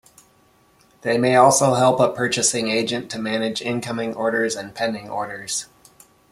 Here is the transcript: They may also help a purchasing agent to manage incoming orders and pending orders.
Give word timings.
They 1.01 1.19
may 1.19 1.35
also 1.35 1.75
help 1.75 1.99
a 1.99 2.09
purchasing 2.11 2.69
agent 2.69 3.11
to 3.11 3.19
manage 3.19 3.61
incoming 3.61 4.15
orders 4.15 4.55
and 4.55 4.73
pending 4.73 5.11
orders. 5.11 5.67